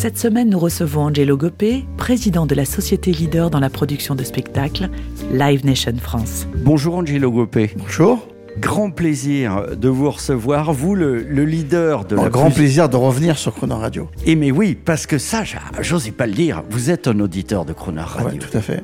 [0.00, 4.24] Cette semaine, nous recevons Angelo Gopé, président de la société leader dans la production de
[4.24, 4.88] spectacles,
[5.30, 6.46] Live Nation France.
[6.64, 7.72] Bonjour Angelo Gopé.
[7.76, 8.26] Bonjour.
[8.58, 12.96] Grand plaisir de vous recevoir, vous le, le leader de la grand plus- plaisir de
[12.96, 14.08] revenir sur Chrono Radio.
[14.26, 15.42] Et mais oui, parce que ça,
[15.80, 18.40] j'osais pas le dire, vous êtes un auditeur de Crooner Ouais, Radio.
[18.40, 18.82] tout à fait.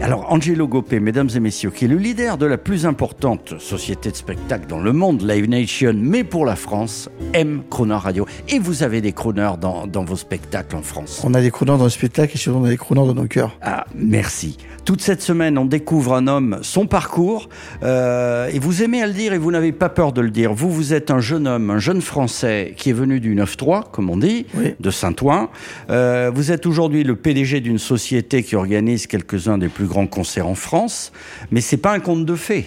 [0.00, 4.10] Alors Angelo Gopé, mesdames et messieurs, qui est le leader de la plus importante société
[4.10, 8.26] de spectacle dans le monde, Live Nation, mais pour la France, aime Crooner Radio.
[8.48, 11.20] Et vous avez des crooners dans, dans vos spectacles en France.
[11.24, 13.26] On a des crooners dans le spectacle et surtout on a des crooners dans nos
[13.28, 13.58] cœurs.
[13.62, 14.56] Ah, merci.
[14.84, 17.48] Toute cette semaine, on découvre un homme, son parcours,
[17.82, 20.52] euh, et vous aimez le dire et vous n'avez pas peur de le dire.
[20.54, 24.08] Vous, vous êtes un jeune homme, un jeune Français qui est venu du 9-3, comme
[24.10, 24.74] on dit, Oui.
[24.78, 25.50] de Saint-Ouen.
[25.90, 30.46] Euh, vous êtes aujourd'hui le PDG d'une société qui organise quelques-uns des plus grands concerts
[30.46, 31.12] en France,
[31.50, 32.66] mais c'est pas un conte de fées.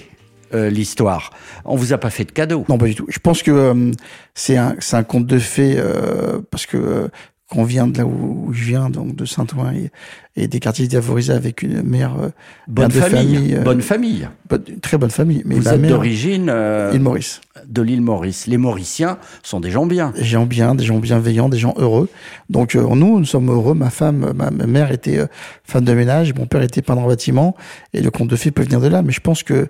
[0.54, 1.32] euh, l'histoire.
[1.64, 2.66] On vous a pas fait de cadeau.
[2.68, 3.06] Non, pas du tout.
[3.08, 3.92] Je pense que euh,
[4.34, 7.10] c'est un, conte de fées euh, parce que
[7.52, 9.92] qu'on vient de là où, où je viens, donc de Saint-Ouen et,
[10.42, 12.30] et des quartiers défavorisés avec une mère, euh,
[12.68, 13.56] Bonne mère de famille.
[13.56, 14.28] euh, bonne famille.
[14.50, 15.44] bonne- une très bonne famille.
[15.46, 17.42] Mais vous êtes d'origine euh, île Maurice.
[17.68, 18.48] de l'île Maurice.
[18.48, 20.12] Les Mauriciens sont des gens bien.
[20.16, 22.08] Des gens bien, des gens bienveillants, des gens heureux.
[22.50, 23.74] Donc euh, nous, nous sommes heureux.
[23.74, 25.28] Ma femme, ma, ma mère était euh,
[25.66, 27.56] femme de ménage, mon père était peintre en bâtiment,
[27.94, 29.02] et le conte de fées peut venir de là.
[29.02, 29.68] Mais je pense que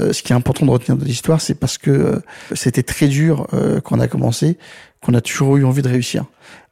[0.00, 2.18] euh, ce qui est important de retenir de l'histoire, c'est parce que euh,
[2.54, 4.56] c'était très dur euh, quand on a commencé,
[5.04, 6.24] qu'on a toujours eu envie de réussir.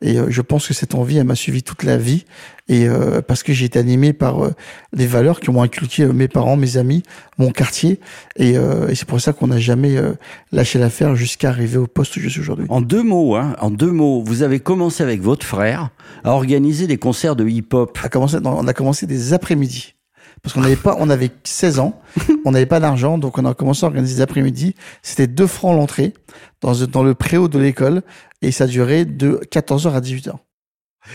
[0.03, 2.25] Et euh, je pense que cette envie, elle m'a suivi toute la vie,
[2.69, 4.51] et euh, parce que j'ai été animé par euh,
[4.93, 7.03] des valeurs qui m'ont inculqué euh, mes parents, mes amis,
[7.39, 8.01] mon quartier,
[8.37, 10.13] et, euh, et c'est pour ça qu'on n'a jamais euh,
[10.52, 12.67] lâché l'affaire jusqu'à arriver au poste où je suis aujourd'hui.
[12.69, 15.89] En deux mots, hein, en deux mots, vous avez commencé avec votre frère
[16.23, 17.97] à organiser des concerts de hip-hop.
[18.02, 19.95] On a commencé, dans- on a commencé des après-midi.
[20.41, 22.01] Parce qu'on n'avait pas, on avait 16 ans,
[22.45, 24.77] on n'avait pas d'argent, donc on a commencé à organiser des après-midi.
[25.02, 26.14] C'était 2 francs l'entrée
[26.61, 28.02] dans, dans le préau de l'école
[28.43, 30.35] et ça durait de 14h à 18h.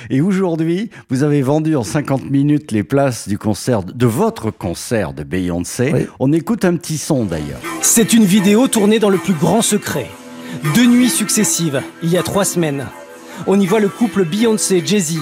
[0.09, 5.13] Et aujourd'hui, vous avez vendu en 50 minutes les places du concert, de votre concert
[5.13, 5.91] de Beyoncé.
[5.93, 6.07] Oui.
[6.19, 7.59] On écoute un petit son d'ailleurs.
[7.81, 10.07] C'est une vidéo tournée dans le plus grand secret.
[10.75, 12.87] Deux nuits successives, il y a trois semaines.
[13.47, 15.19] On y voit le couple Beyoncé et Jay-Z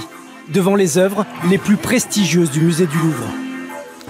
[0.54, 3.28] devant les œuvres les plus prestigieuses du musée du Louvre.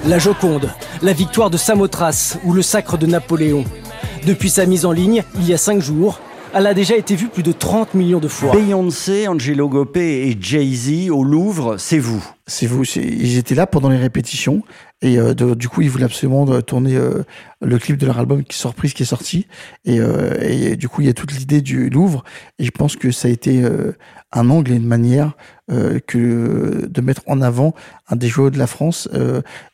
[0.06, 0.72] La Joconde,
[1.02, 3.63] la victoire de Samothrace ou le sacre de Napoléon.
[4.25, 6.19] Depuis sa mise en ligne, il y a cinq jours,
[6.53, 8.51] elle a déjà été vue plus de 30 millions de fois.
[8.51, 12.23] Beyoncé, Angelo Gopé et Jay-Z au Louvre, c'est vous.
[12.95, 14.63] Ils étaient là pendant les répétitions
[15.01, 17.23] et euh, du coup ils voulaient absolument euh, tourner euh,
[17.62, 19.47] le clip de leur album qui surprise qui est sorti
[19.85, 22.23] et, du coup il y a toute l'idée du Louvre
[22.59, 23.63] et je pense que ça a été
[24.31, 25.34] un angle et une manière
[26.07, 27.73] que de mettre en avant
[28.09, 29.07] un des joyaux de la France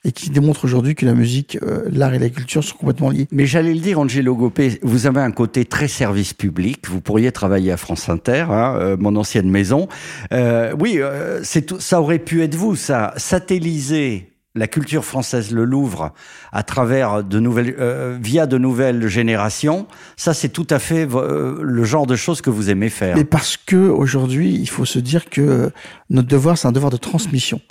[0.03, 1.57] et qui démontre aujourd'hui que la musique,
[1.91, 3.27] l'art et la culture sont complètement liés.
[3.31, 6.87] Mais j'allais le dire, Angelo Gopé, vous avez un côté très service public.
[6.87, 9.87] Vous pourriez travailler à France Inter, hein, mon ancienne maison.
[10.31, 10.99] Oui,
[11.43, 13.13] ça aurait pu être vous, ça.
[13.17, 16.13] Satelliser la culture française, le Louvre,
[16.51, 19.87] à travers de nouvelles, euh, via de nouvelles générations.
[20.15, 23.15] Ça, c'est tout à fait euh, le genre de choses que vous aimez faire.
[23.15, 25.71] Mais parce que aujourd'hui, il faut se dire que
[26.09, 27.61] notre devoir, c'est un devoir de transmission,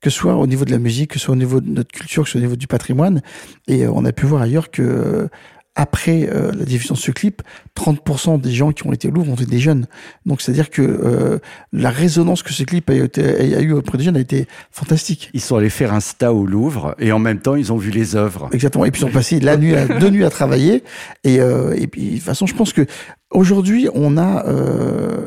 [0.00, 1.92] que ce soit au niveau de la musique, que ce soit au niveau de notre
[1.92, 3.22] culture, que ce soit au niveau du patrimoine.
[3.66, 5.28] Et euh, on a pu voir ailleurs que
[5.76, 7.42] après euh, la diffusion de ce clip,
[7.76, 9.86] 30% des gens qui ont été au Louvre ont été des jeunes.
[10.24, 11.38] Donc c'est-à-dire que euh,
[11.72, 15.30] la résonance que ce clip a, été- a eu auprès des jeunes a été fantastique.
[15.34, 17.90] Ils sont allés faire un sta au Louvre et en même temps, ils ont vu
[17.90, 18.48] les œuvres.
[18.52, 18.84] Exactement.
[18.84, 20.84] Et puis ils ont passé la nuit, à, deux nuits à travailler.
[21.24, 22.86] Et, euh, et puis de toute façon, je pense que
[23.32, 25.26] aujourd'hui, on a, euh,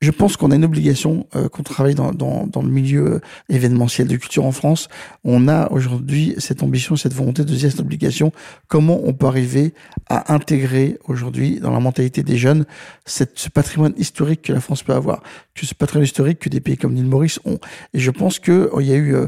[0.00, 4.16] je pense qu'on a une obligation euh, quand on travaille dans, le milieu événementiel de
[4.16, 4.88] culture en France.
[5.24, 8.32] On a aujourd'hui cette ambition, cette volonté de dire cette obligation.
[8.68, 9.74] Comment on peut arriver
[10.08, 12.64] à intégrer aujourd'hui dans la mentalité des jeunes
[13.06, 15.22] cette, ce patrimoine historique que la France peut avoir,
[15.60, 17.58] ce patrimoine historique que des pays comme l'île Maurice ont.
[17.92, 19.26] Et je pense que oh, il y a eu euh,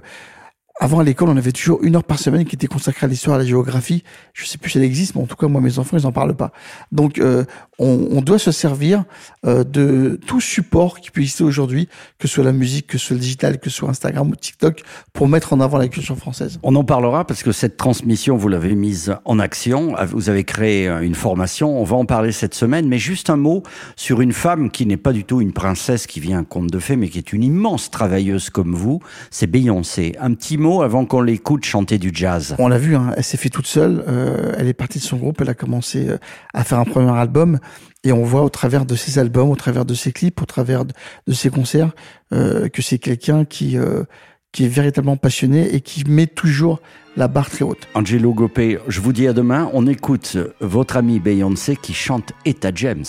[0.83, 3.37] avant, à l'école, on avait toujours une heure par semaine qui était consacrée à l'histoire,
[3.37, 4.03] à la géographie.
[4.33, 6.13] Je sais plus si elle existe, mais en tout cas, moi, mes enfants, ils en
[6.13, 6.53] parlent pas.
[6.91, 7.45] Donc, euh,
[7.79, 9.05] on, on doit se servir
[9.45, 11.87] euh, de tout support qui peut exister aujourd'hui,
[12.19, 14.35] que ce soit la musique, que ce soit le digital, que ce soit Instagram ou
[14.35, 14.81] TikTok,
[15.13, 16.59] pour mettre en avant la culture française.
[16.63, 19.95] On en parlera parce que cette transmission, vous l'avez mise en action.
[20.11, 21.79] Vous avez créé une formation.
[21.79, 22.89] On va en parler cette semaine.
[22.89, 23.65] Mais juste un mot
[23.97, 26.79] sur une femme qui n'est pas du tout une princesse qui vient un conte de
[26.79, 29.01] fées, mais qui est une immense travailleuse comme vous.
[29.31, 30.15] C'est Beyoncé.
[30.21, 32.55] Un petit mot mots avant qu'on l'écoute chanter du jazz.
[32.59, 34.05] On l'a vu, hein, elle s'est fait toute seule.
[34.07, 35.41] euh, elle est partie de son groupe.
[35.41, 36.19] Elle a commencé euh,
[36.55, 37.59] à faire un premier album.
[38.05, 40.85] Et on voit au travers de ses albums, au travers de ses clips, au travers
[40.85, 40.93] de,
[41.27, 41.91] de ses concerts,
[42.33, 44.05] euh, que c'est quelqu'un qui, euh,
[44.53, 46.81] qui est véritablement passionné et qui met toujours
[47.17, 47.89] la barre très haute.
[47.95, 49.69] Angelo Gopé, je vous dis à demain.
[49.75, 53.05] On écoute votre ami Beyoncé qui chante Etta James.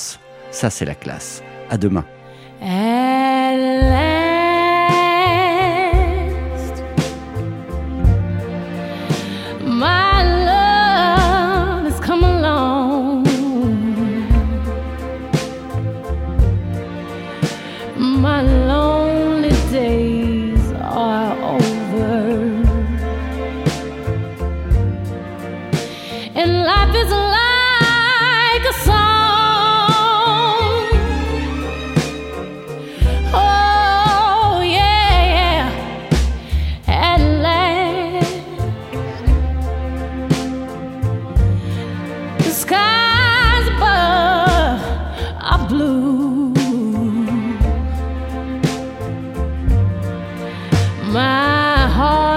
[0.52, 1.42] Ça, c'est la classe.
[1.70, 2.04] À demain.
[2.62, 4.11] At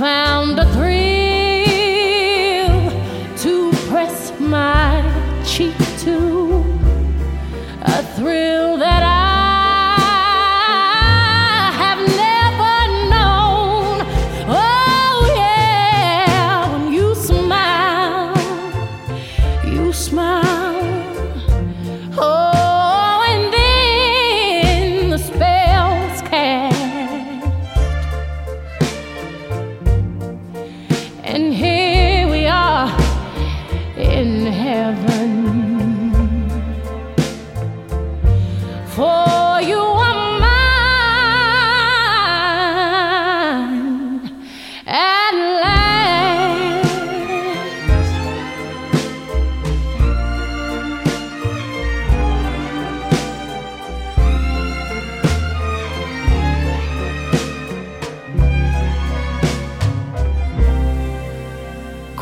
[0.00, 0.89] found a thrill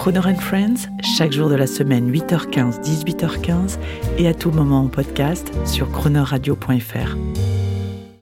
[0.09, 3.79] Croner and Friends, chaque jour de la semaine, 8h15, 18h15
[4.17, 7.58] et à tout moment en podcast sur chronoradio.fr.